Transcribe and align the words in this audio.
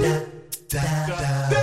da, 0.00 0.80
da, 1.06 1.50
da. 1.50 1.61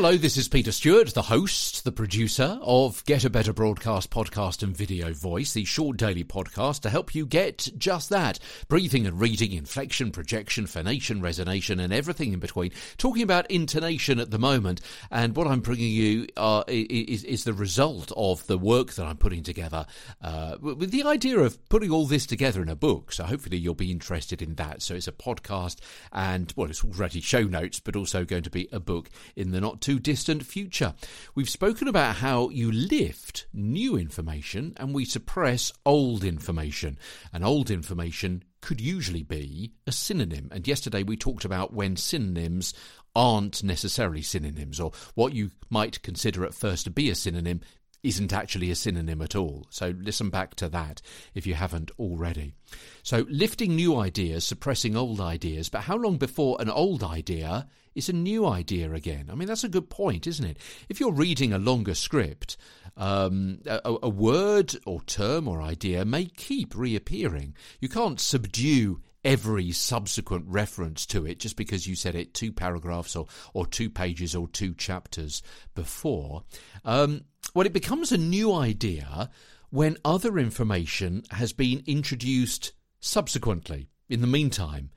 Hello, 0.00 0.16
this 0.16 0.36
is 0.36 0.46
Peter 0.46 0.70
Stewart, 0.70 1.12
the 1.12 1.22
host, 1.22 1.82
the 1.82 1.90
producer 1.90 2.56
of 2.62 3.04
Get 3.04 3.24
a 3.24 3.30
Better 3.30 3.52
Broadcast 3.52 4.10
podcast 4.10 4.62
and 4.62 4.76
video 4.76 5.12
voice, 5.12 5.54
the 5.54 5.64
short 5.64 5.96
daily 5.96 6.22
podcast 6.22 6.82
to 6.82 6.88
help 6.88 7.16
you 7.16 7.26
get 7.26 7.68
just 7.76 8.08
that 8.10 8.38
breathing 8.68 9.08
and 9.08 9.20
reading, 9.20 9.50
inflection, 9.54 10.12
projection, 10.12 10.68
phonation, 10.68 11.20
resonation, 11.20 11.82
and 11.82 11.92
everything 11.92 12.32
in 12.32 12.38
between. 12.38 12.70
Talking 12.96 13.24
about 13.24 13.50
intonation 13.50 14.20
at 14.20 14.30
the 14.30 14.38
moment, 14.38 14.82
and 15.10 15.34
what 15.34 15.48
I'm 15.48 15.62
bringing 15.62 15.90
you 15.90 16.28
uh, 16.36 16.62
is, 16.68 17.24
is 17.24 17.42
the 17.42 17.52
result 17.52 18.12
of 18.16 18.46
the 18.46 18.56
work 18.56 18.92
that 18.92 19.04
I'm 19.04 19.16
putting 19.16 19.42
together 19.42 19.84
uh, 20.22 20.58
with 20.60 20.92
the 20.92 21.02
idea 21.02 21.40
of 21.40 21.68
putting 21.68 21.90
all 21.90 22.06
this 22.06 22.24
together 22.24 22.62
in 22.62 22.68
a 22.68 22.76
book. 22.76 23.10
So 23.10 23.24
hopefully 23.24 23.56
you'll 23.56 23.74
be 23.74 23.90
interested 23.90 24.42
in 24.42 24.54
that. 24.54 24.80
So 24.80 24.94
it's 24.94 25.08
a 25.08 25.12
podcast, 25.12 25.78
and 26.12 26.52
well, 26.54 26.70
it's 26.70 26.84
already 26.84 27.20
show 27.20 27.42
notes, 27.42 27.80
but 27.80 27.96
also 27.96 28.24
going 28.24 28.44
to 28.44 28.50
be 28.50 28.68
a 28.70 28.78
book 28.78 29.10
in 29.34 29.50
the 29.50 29.60
not 29.60 29.80
too 29.80 29.87
distant 29.96 30.44
future. 30.44 30.94
We've 31.36 31.48
spoken 31.48 31.86
about 31.86 32.16
how 32.16 32.48
you 32.48 32.72
lift 32.72 33.46
new 33.52 33.96
information 33.96 34.72
and 34.76 34.92
we 34.92 35.04
suppress 35.04 35.72
old 35.86 36.24
information. 36.24 36.98
And 37.32 37.44
old 37.44 37.70
information 37.70 38.42
could 38.60 38.80
usually 38.80 39.22
be 39.22 39.74
a 39.86 39.92
synonym. 39.92 40.48
And 40.50 40.66
yesterday 40.66 41.04
we 41.04 41.16
talked 41.16 41.44
about 41.44 41.72
when 41.72 41.96
synonyms 41.96 42.74
aren't 43.14 43.62
necessarily 43.62 44.22
synonyms, 44.22 44.78
or 44.78 44.92
what 45.14 45.32
you 45.32 45.50
might 45.70 46.02
consider 46.02 46.44
at 46.44 46.54
first 46.54 46.84
to 46.84 46.90
be 46.90 47.10
a 47.10 47.14
synonym 47.14 47.60
isn't 48.02 48.32
actually 48.32 48.70
a 48.70 48.76
synonym 48.76 49.20
at 49.20 49.34
all. 49.34 49.66
So 49.70 49.92
listen 49.98 50.30
back 50.30 50.54
to 50.56 50.68
that 50.68 51.02
if 51.34 51.46
you 51.46 51.54
haven't 51.54 51.90
already. 51.98 52.54
So 53.02 53.26
lifting 53.28 53.74
new 53.74 53.96
ideas, 53.96 54.44
suppressing 54.44 54.96
old 54.96 55.20
ideas, 55.20 55.68
but 55.68 55.82
how 55.82 55.96
long 55.96 56.16
before 56.16 56.56
an 56.60 56.70
old 56.70 57.02
idea 57.02 57.66
is 57.98 58.08
a 58.08 58.14
new 58.14 58.46
idea 58.46 58.92
again? 58.92 59.28
I 59.30 59.34
mean, 59.34 59.48
that's 59.48 59.64
a 59.64 59.68
good 59.68 59.90
point, 59.90 60.26
isn't 60.26 60.44
it? 60.44 60.58
If 60.88 61.00
you're 61.00 61.12
reading 61.12 61.52
a 61.52 61.58
longer 61.58 61.94
script, 61.94 62.56
um, 62.96 63.60
a, 63.66 63.96
a 64.04 64.08
word 64.08 64.74
or 64.86 65.02
term 65.02 65.48
or 65.48 65.60
idea 65.60 66.04
may 66.04 66.26
keep 66.26 66.74
reappearing. 66.76 67.54
You 67.80 67.88
can't 67.88 68.20
subdue 68.20 69.00
every 69.24 69.72
subsequent 69.72 70.44
reference 70.46 71.04
to 71.06 71.26
it 71.26 71.40
just 71.40 71.56
because 71.56 71.86
you 71.86 71.94
said 71.94 72.14
it 72.14 72.34
two 72.34 72.52
paragraphs 72.52 73.16
or, 73.16 73.26
or 73.52 73.66
two 73.66 73.90
pages 73.90 74.34
or 74.34 74.48
two 74.48 74.74
chapters 74.74 75.42
before. 75.74 76.44
Um, 76.84 77.24
well, 77.54 77.66
it 77.66 77.72
becomes 77.72 78.12
a 78.12 78.18
new 78.18 78.52
idea 78.52 79.30
when 79.70 79.96
other 80.04 80.38
information 80.38 81.22
has 81.32 81.52
been 81.52 81.82
introduced 81.86 82.72
subsequently, 83.00 83.90
in 84.08 84.20
the 84.20 84.26
meantime, 84.26 84.90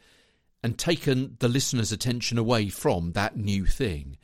and 0.63 0.77
taken 0.77 1.37
the 1.39 1.47
listener's 1.47 1.91
attention 1.91 2.37
away 2.37 2.69
from 2.69 3.13
that 3.13 3.35
new 3.35 3.65
thing. 3.65 4.17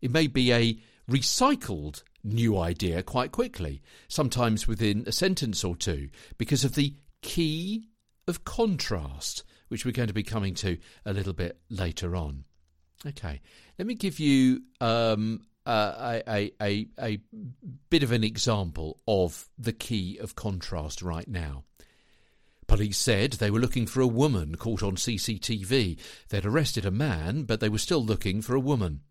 It 0.00 0.10
may 0.10 0.26
be 0.26 0.52
a 0.52 0.78
recycled 1.10 2.02
new 2.22 2.58
idea 2.58 3.02
quite 3.02 3.32
quickly, 3.32 3.82
sometimes 4.08 4.66
within 4.66 5.04
a 5.06 5.12
sentence 5.12 5.62
or 5.62 5.76
two, 5.76 6.08
because 6.38 6.64
of 6.64 6.74
the 6.74 6.94
key 7.22 7.88
of 8.26 8.44
contrast, 8.44 9.44
which 9.68 9.84
we're 9.84 9.92
going 9.92 10.08
to 10.08 10.14
be 10.14 10.22
coming 10.22 10.54
to 10.54 10.78
a 11.04 11.12
little 11.12 11.32
bit 11.32 11.58
later 11.68 12.16
on. 12.16 12.44
Okay, 13.06 13.40
let 13.78 13.86
me 13.86 13.94
give 13.94 14.18
you 14.18 14.62
um, 14.80 15.42
uh, 15.66 16.20
a, 16.26 16.52
a, 16.60 16.86
a 16.98 17.20
bit 17.90 18.02
of 18.02 18.12
an 18.12 18.24
example 18.24 19.00
of 19.06 19.48
the 19.58 19.72
key 19.72 20.18
of 20.18 20.34
contrast 20.34 21.02
right 21.02 21.28
now. 21.28 21.64
Police 22.74 22.98
said 22.98 23.34
they 23.34 23.52
were 23.52 23.60
looking 23.60 23.86
for 23.86 24.00
a 24.00 24.06
woman 24.08 24.56
caught 24.56 24.82
on 24.82 24.96
CCTV. 24.96 25.96
They'd 26.28 26.44
arrested 26.44 26.84
a 26.84 26.90
man, 26.90 27.44
but 27.44 27.60
they 27.60 27.68
were 27.68 27.78
still 27.78 28.04
looking 28.04 28.42
for 28.42 28.56
a 28.56 28.60
woman. 28.60 29.02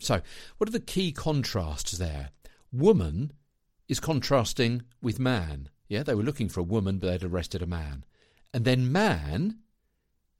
So, 0.00 0.20
what 0.58 0.68
are 0.68 0.72
the 0.72 0.80
key 0.80 1.12
contrasts 1.12 1.92
there? 1.92 2.30
Woman 2.72 3.32
is 3.86 4.00
contrasting 4.00 4.82
with 5.00 5.20
man. 5.20 5.68
Yeah, 5.86 6.02
they 6.02 6.16
were 6.16 6.24
looking 6.24 6.48
for 6.48 6.58
a 6.58 6.64
woman, 6.64 6.98
but 6.98 7.06
they'd 7.06 7.22
arrested 7.22 7.62
a 7.62 7.66
man. 7.66 8.04
And 8.52 8.64
then 8.64 8.90
man 8.90 9.60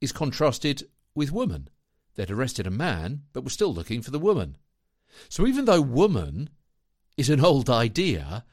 is 0.01 0.11
contrasted 0.11 0.83
with 1.15 1.31
woman. 1.31 1.69
They'd 2.17 2.33
arrested 2.33 2.67
a 2.67 2.73
man, 2.73 3.23
but 3.35 3.45
were 3.45 3.51
still 3.51 3.73
looking 3.73 4.03
for 4.03 4.11
the 4.11 4.19
woman. 4.19 4.57
So 5.29 5.47
even 5.47 5.65
though 5.65 5.81
woman 5.81 6.51
is 7.17 7.31
an 7.31 7.41
old 7.41 7.71
idea, 7.71 8.45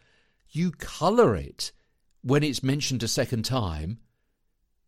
you 0.51 0.69
colour 0.69 1.35
it 1.35 1.71
when 2.23 2.43
it's 2.43 2.63
mentioned 2.63 3.03
a 3.03 3.07
second 3.07 3.43
time, 3.43 3.99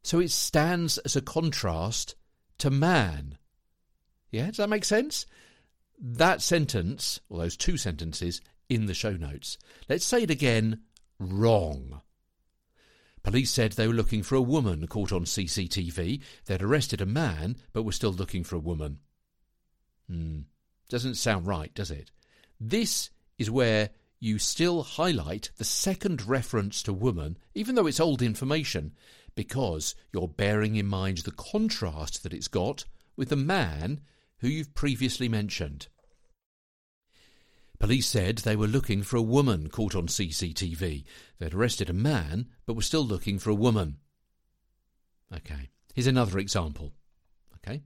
so 0.04 0.20
it 0.20 0.32
stands 0.32 0.98
as 1.00 1.16
a 1.16 1.22
contrast 1.22 2.16
to 2.60 2.70
man. 2.70 3.38
Yeah, 4.32 4.48
does 4.48 4.58
that 4.58 4.70
make 4.70 4.86
sense? 4.86 5.26
That 6.00 6.42
sentence, 6.42 7.20
or 7.30 7.40
those 7.40 7.58
two 7.58 7.78
sentences, 7.78 8.42
in 8.70 8.86
the 8.86 8.94
show 8.94 9.14
notes. 9.14 9.58
Let's 9.88 10.06
say 10.06 10.24
it 10.24 10.32
again 10.32 10.82
wrong. 11.20 12.02
Police 13.24 13.52
said 13.52 13.72
they 13.72 13.88
were 13.88 13.94
looking 13.94 14.22
for 14.22 14.36
a 14.36 14.42
woman 14.42 14.88
caught 14.88 15.12
on 15.12 15.26
CCTV. 15.26 16.22
They'd 16.46 16.62
arrested 16.62 17.02
a 17.02 17.06
man, 17.06 17.58
but 17.74 17.84
were 17.84 17.92
still 17.92 18.12
looking 18.12 18.44
for 18.44 18.56
a 18.56 18.60
woman. 18.60 19.00
Hmm. 20.08 20.42
Doesn't 20.90 21.16
sound 21.16 21.48
right, 21.48 21.74
does 21.74 21.90
it? 21.90 22.12
This 22.60 23.10
is 23.40 23.50
where 23.50 23.90
you 24.26 24.40
still 24.40 24.82
highlight 24.82 25.52
the 25.58 25.64
second 25.64 26.26
reference 26.26 26.82
to 26.82 26.92
woman, 26.92 27.38
even 27.54 27.76
though 27.76 27.86
it's 27.86 28.00
old 28.00 28.24
information, 28.24 28.92
because 29.36 29.94
you're 30.12 30.28
bearing 30.28 30.76
in 30.76 30.88
mind 30.88 31.20
the 31.20 31.32
contrast 31.32 32.24
that 32.24 32.34
it's 32.34 32.48
got 32.48 32.86
with 33.16 33.30
the 33.30 33.36
man 33.36 34.02
who 34.40 34.48
you've 34.48 34.74
previously 34.74 35.30
mentioned. 35.30 35.88
Police 37.78 38.08
said 38.08 38.40
they 38.40 38.56
were 38.56 38.68
looking 38.68 39.04
for 39.04 39.18
a 39.18 39.22
woman 39.22 39.70
caught 39.70 39.96
on 39.96 40.08
CCTV. 40.08 41.04
They'd 41.38 41.54
arrested 41.54 41.90
a 41.90 41.94
man, 41.94 42.48
but 42.66 42.76
were 42.76 42.82
still 42.82 43.06
looking 43.06 43.38
for 43.38 43.52
a 43.52 43.56
woman. 43.56 43.98
Okay, 45.32 45.70
here's 45.94 46.08
another 46.08 46.40
example. 46.40 46.94
Okay. 47.58 47.84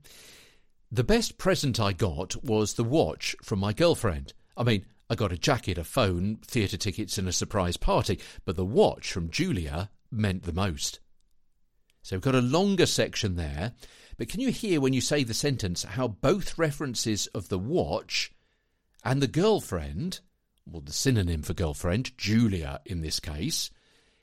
The 0.90 1.04
best 1.04 1.38
present 1.38 1.78
I 1.78 1.92
got 1.92 2.42
was 2.42 2.74
the 2.74 2.84
watch 2.84 3.36
from 3.42 3.58
my 3.58 3.72
girlfriend. 3.72 4.32
I 4.56 4.64
mean, 4.64 4.84
I 5.10 5.14
got 5.14 5.32
a 5.32 5.38
jacket, 5.38 5.76
a 5.76 5.84
phone, 5.84 6.36
theatre 6.46 6.78
tickets, 6.78 7.18
and 7.18 7.28
a 7.28 7.32
surprise 7.32 7.76
party, 7.76 8.18
but 8.46 8.56
the 8.56 8.64
watch 8.64 9.12
from 9.12 9.28
Julia 9.28 9.90
meant 10.10 10.44
the 10.44 10.52
most. 10.52 11.00
So 12.02 12.16
we've 12.16 12.22
got 12.22 12.34
a 12.34 12.40
longer 12.40 12.86
section 12.86 13.36
there, 13.36 13.72
but 14.16 14.28
can 14.28 14.40
you 14.40 14.50
hear 14.50 14.80
when 14.80 14.94
you 14.94 15.02
say 15.02 15.22
the 15.22 15.34
sentence 15.34 15.82
how 15.82 16.08
both 16.08 16.56
references 16.56 17.26
of 17.28 17.48
the 17.48 17.58
watch 17.58 18.32
and 19.04 19.20
the 19.20 19.26
girlfriend, 19.26 20.20
well, 20.64 20.80
the 20.80 20.92
synonym 20.92 21.42
for 21.42 21.52
girlfriend, 21.52 22.16
Julia 22.16 22.80
in 22.86 23.02
this 23.02 23.20
case, 23.20 23.70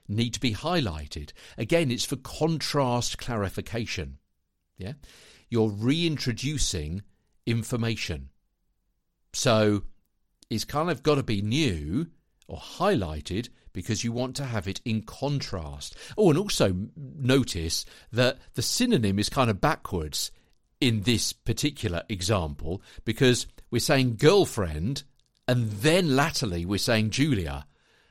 need 0.08 0.34
to 0.34 0.40
be 0.40 0.53
highlighted? 0.53 1.34
Again, 1.58 1.92
it's 1.92 2.06
for 2.06 2.16
contrast 2.16 3.20
clarification. 3.20 4.18
Yeah? 4.78 4.94
you're 5.50 5.70
reintroducing 5.70 7.03
information. 7.46 8.30
So 9.34 9.84
it's 10.50 10.66
kind 10.66 10.90
of 10.90 11.03
got 11.03 11.16
to 11.16 11.24
be 11.24 11.41
new 11.41 12.08
or 12.47 12.58
highlighted 12.58 13.50
because 13.74 14.03
you 14.03 14.12
want 14.12 14.35
to 14.38 14.46
have 14.46 14.68
it 14.68 14.81
in 14.85 15.02
contrast. 15.02 15.96
Oh, 16.18 16.30
and 16.30 16.40
also 16.40 16.75
notice 16.96 17.85
that 18.12 18.40
the 18.56 18.62
synonym 18.62 19.19
is 19.19 19.30
kind 19.30 19.50
of 19.50 19.62
backwards 19.62 20.31
in 20.80 21.02
this 21.02 21.34
particular 21.34 22.03
example 22.09 22.81
because 23.03 23.47
we're 23.69 23.80
saying 23.80 24.16
girlfriend 24.18 25.03
and 25.47 25.72
then 25.72 26.16
latterly 26.16 26.66
we're 26.66 26.78
saying 26.78 27.09
Julia. 27.09 27.66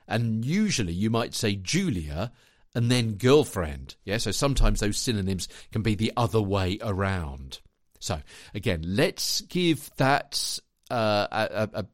And 0.08 0.44
usually 0.44 0.92
you 0.92 1.10
might 1.10 1.34
say 1.34 1.56
Julia 1.56 2.32
and 2.74 2.90
then 2.90 3.14
girlfriend. 3.14 3.96
Yeah, 4.04 4.18
so 4.18 4.30
sometimes 4.30 4.80
those 4.80 4.98
synonyms 4.98 5.48
can 5.72 5.82
be 5.82 5.94
the 5.94 6.12
other 6.16 6.40
way 6.40 6.78
around. 6.80 7.60
So 7.98 8.20
again, 8.54 8.82
let's 8.84 9.40
give 9.40 9.90
that 9.96 10.60
uh, 10.90 11.26
a, 11.74 11.86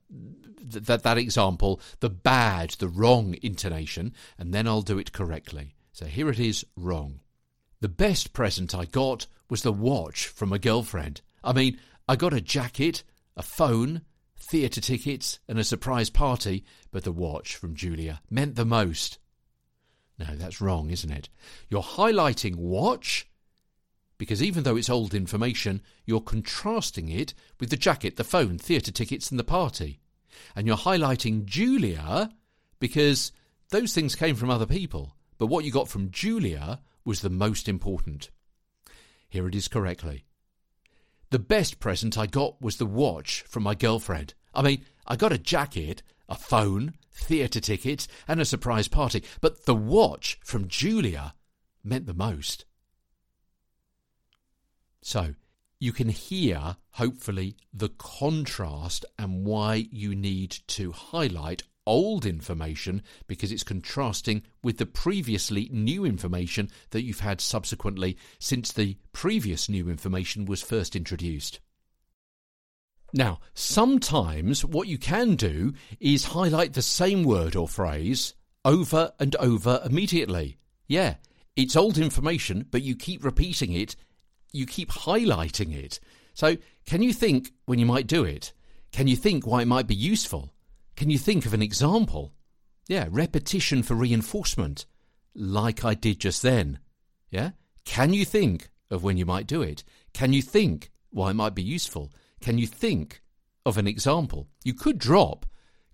that 0.81 1.03
that 1.03 1.19
example 1.19 1.81
the 2.01 2.11
bad, 2.11 2.71
the 2.79 2.89
wrong 2.89 3.37
intonation, 3.43 4.15
and 4.39 4.53
then 4.53 4.67
I'll 4.67 4.83
do 4.83 4.99
it 4.99 5.13
correctly. 5.13 5.75
So 5.93 6.07
here 6.07 6.31
it 6.31 6.41
is 6.41 6.65
wrong. 6.77 7.21
The 7.81 7.89
best 7.89 8.33
present 8.33 8.75
I 8.75 8.85
got 8.85 9.27
was 9.51 9.63
the 9.63 9.73
watch 9.73 10.27
from 10.29 10.53
a 10.53 10.59
girlfriend. 10.59 11.21
I 11.45 11.53
mean, 11.53 11.79
I 12.09 12.17
got 12.17 12.33
a 12.33 12.41
jacket, 12.41 13.03
a 13.37 13.43
phone, 13.43 14.03
theatre 14.39 14.81
tickets, 14.81 15.41
and 15.49 15.59
a 15.59 15.65
surprise 15.65 16.11
party, 16.11 16.65
but 16.91 17.05
the 17.05 17.13
watch 17.13 17.57
from 17.57 17.75
Julia 17.75 18.21
meant 18.31 18.55
the 18.55 18.65
most. 18.65 19.19
No, 20.19 20.27
that's 20.37 20.61
wrong, 20.61 20.91
isn't 20.91 21.11
it? 21.11 21.29
You're 21.69 21.83
highlighting 21.83 22.57
watch 22.57 23.27
because 24.23 24.41
even 24.41 24.63
though 24.63 24.77
it's 24.77 24.89
old 24.89 25.15
information, 25.15 25.83
you're 26.07 26.21
contrasting 26.21 27.09
it 27.09 27.35
with 27.59 27.71
the 27.71 27.77
jacket, 27.77 28.15
the 28.15 28.23
phone, 28.23 28.57
theatre 28.57 28.93
tickets, 28.93 29.33
and 29.33 29.41
the 29.41 29.43
party. 29.43 29.99
And 30.55 30.65
you're 30.65 30.77
highlighting 30.77 31.45
Julia 31.45 32.31
because 32.79 33.33
those 33.71 33.93
things 33.93 34.15
came 34.15 34.37
from 34.37 34.49
other 34.49 34.65
people, 34.65 35.17
but 35.39 35.49
what 35.49 35.65
you 35.65 35.73
got 35.73 35.89
from 35.89 36.13
Julia 36.13 36.79
was 37.05 37.21
the 37.21 37.31
most 37.31 37.69
important. 37.69 38.31
Here 39.29 39.49
it 39.49 39.57
is 39.57 39.67
correctly. 39.67 40.25
The 41.31 41.41
best 41.41 41.81
present 41.81 42.17
I 42.17 42.27
got 42.27 42.63
was 42.63 42.77
the 42.77 42.87
watch 42.87 43.43
from 43.49 43.65
my 43.65 43.75
girlfriend. 43.75 44.35
I 44.55 44.63
mean, 44.63 44.85
I 45.05 45.17
got 45.17 45.33
a 45.33 45.37
jacket, 45.37 46.05
a 46.29 46.37
phone, 46.37 46.95
theatre 47.11 47.59
tickets, 47.59 48.07
and 48.29 48.41
a 48.41 48.45
surprise 48.45 48.87
party, 48.87 49.25
but 49.41 49.65
the 49.65 49.75
watch 49.75 50.39
from 50.45 50.69
Julia 50.69 51.35
meant 51.83 52.07
the 52.07 52.15
most. 52.15 52.67
So, 55.03 55.35
you 55.79 55.93
can 55.93 56.09
hear, 56.09 56.77
hopefully, 56.93 57.57
the 57.75 57.89
contrast 57.91 59.05
and 59.19 59.45
why 59.45 59.89
you 59.91 60.15
need 60.15 60.53
to 60.69 60.93
highlight 60.93 61.65
old 61.87 62.25
information 62.25 63.03
because 63.27 63.51
it's 63.51 63.65
contrasting 63.65 64.43
with 64.63 64.79
the 64.79 64.87
previously 64.87 65.69
new 65.73 66.05
information 66.05 66.71
that 66.91 67.03
you've 67.03 67.21
had 67.21 67.41
subsequently 67.41 68.17
since 68.39 68.71
the 68.71 68.97
previous 69.13 69.69
new 69.69 69.89
information 69.89 70.45
was 70.45 70.63
first 70.63 70.95
introduced. 70.95 71.59
Now, 73.13 73.41
sometimes 73.53 74.65
what 74.65 74.89
you 74.89 74.97
can 74.97 75.35
do 75.35 75.75
is 76.01 76.27
highlight 76.27 76.73
the 76.73 76.83
same 76.83 77.25
word 77.25 77.57
or 77.57 77.69
phrase 77.69 78.35
over 78.65 79.13
and 79.19 79.37
over 79.37 79.83
immediately. 79.85 80.57
Yeah, 80.87 81.17
it's 81.57 81.77
old 81.77 81.99
information, 81.99 82.67
but 82.71 82.83
you 82.83 82.97
keep 82.97 83.25
repeating 83.25 83.73
it, 83.73 83.97
you 84.53 84.67
keep 84.67 84.91
highlighting 84.91 85.75
it. 85.75 86.01
So, 86.35 86.57
can 86.87 87.03
you 87.03 87.13
think 87.13 87.53
when 87.65 87.79
you 87.79 87.87
might 87.87 88.07
do 88.07 88.25
it? 88.25 88.53
Can 88.91 89.07
you 89.09 89.17
think 89.17 89.47
why 89.47 89.63
it 89.63 89.69
might 89.69 89.87
be 89.87 89.95
useful? 89.95 90.53
Can 90.97 91.11
you 91.11 91.19
think 91.19 91.47
of 91.47 91.55
an 91.55 91.63
example? 91.63 92.33
Yeah, 92.89 93.07
repetition 93.11 93.83
for 93.83 93.95
reinforcement, 93.95 94.87
like 95.35 95.85
I 95.85 95.95
did 95.95 96.21
just 96.21 96.43
then. 96.43 96.79
Yeah? 97.31 97.51
Can 97.85 98.13
you 98.13 98.25
think 98.25 98.69
of 98.91 99.03
when 99.03 99.17
you 99.17 99.25
might 99.25 99.47
do 99.47 99.63
it? 99.63 99.85
Can 100.13 100.33
you 100.33 100.43
think 100.43 100.91
why 101.11 101.31
it 101.31 101.35
might 101.35 101.55
be 101.55 101.63
useful? 101.63 102.13
Can 102.41 102.59
you 102.59 102.67
think 102.67 103.23
of 103.65 103.79
an 103.79 103.87
example? 103.87 104.49
You 104.65 104.75
could 104.75 104.99
drop 104.99 105.47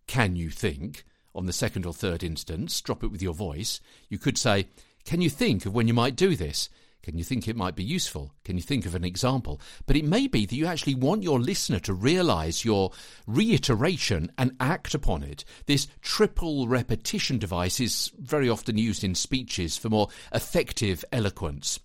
can 0.09 0.35
you 0.35 0.51
think 0.51 1.05
on 1.35 1.47
the 1.47 1.53
second 1.53 1.87
or 1.87 1.93
third 1.93 2.25
instance, 2.25 2.81
drop 2.81 3.05
it 3.05 3.13
with 3.13 3.23
your 3.23 3.35
voice. 3.35 3.81
You 4.09 4.19
could 4.19 4.37
say, 4.37 4.67
Can 5.05 5.21
you 5.21 5.31
think 5.31 5.67
of 5.67 5.75
when 5.75 5.87
you 5.87 5.95
might 5.95 6.17
do 6.17 6.35
this? 6.35 6.69
Can 7.09 7.17
you 7.17 7.25
think 7.25 7.49
it 7.49 7.57
might 7.57 7.75
be 7.75 7.83
useful? 7.83 8.35
Can 8.45 8.59
you 8.59 8.63
think 8.63 8.85
of 8.85 8.95
an 8.95 9.03
example? 9.03 9.63
But 9.87 9.97
it 9.97 10.05
may 10.05 10.27
be 10.27 10.45
that 10.45 10.55
you 10.55 10.67
actually 10.67 10.95
want 10.95 11.23
your 11.23 11.41
listener 11.41 11.79
to 11.79 11.95
realize 11.95 12.67
your 12.67 12.93
reiteration 13.27 14.31
and 14.37 14.55
act 14.61 14.93
upon 14.93 15.23
it. 15.23 15.43
This 15.65 15.89
triple 16.03 16.69
repetition 16.69 17.39
device 17.39 17.81
is 17.81 18.13
very 18.19 18.51
often 18.51 18.77
used 18.77 19.03
in 19.05 19.15
speeches 19.15 19.79
for 19.79 19.89
more 19.89 20.09
effective 20.35 21.03
eloquence. 21.11 21.81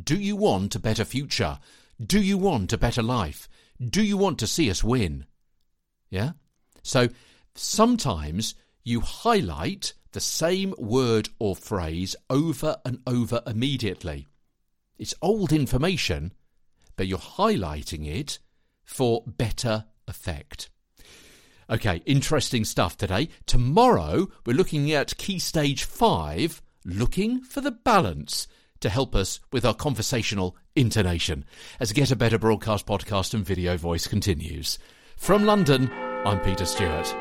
Do 0.00 0.14
you 0.14 0.36
want 0.36 0.76
a 0.76 0.78
better 0.78 1.04
future? 1.04 1.58
Do 2.00 2.20
you 2.20 2.38
want 2.38 2.72
a 2.72 2.78
better 2.78 3.02
life? 3.02 3.48
Do 3.84 4.00
you 4.00 4.16
want 4.16 4.38
to 4.38 4.46
see 4.46 4.70
us 4.70 4.84
win? 4.84 5.26
Yeah? 6.08 6.34
So 6.84 7.08
sometimes 7.56 8.54
you 8.84 9.00
highlight 9.00 9.94
the 10.12 10.20
same 10.20 10.72
word 10.78 11.30
or 11.40 11.56
phrase 11.56 12.14
over 12.30 12.76
and 12.84 13.00
over 13.08 13.42
immediately. 13.44 14.28
It's 14.98 15.14
old 15.22 15.52
information, 15.52 16.32
but 16.96 17.06
you're 17.06 17.18
highlighting 17.18 18.06
it 18.06 18.38
for 18.84 19.22
better 19.26 19.84
effect. 20.06 20.70
Okay, 21.70 22.02
interesting 22.06 22.64
stuff 22.64 22.96
today. 22.96 23.28
Tomorrow, 23.46 24.28
we're 24.46 24.56
looking 24.56 24.90
at 24.90 25.16
Key 25.18 25.38
Stage 25.38 25.84
5, 25.84 26.62
looking 26.84 27.42
for 27.42 27.60
the 27.60 27.70
balance 27.70 28.48
to 28.80 28.88
help 28.88 29.14
us 29.14 29.40
with 29.52 29.64
our 29.64 29.74
conversational 29.74 30.56
intonation 30.74 31.44
as 31.78 31.92
Get 31.92 32.10
a 32.10 32.16
Better 32.16 32.38
Broadcast 32.38 32.86
podcast 32.86 33.34
and 33.34 33.44
video 33.44 33.76
voice 33.76 34.06
continues. 34.06 34.78
From 35.16 35.44
London, 35.44 35.90
I'm 36.24 36.40
Peter 36.40 36.64
Stewart. 36.64 37.14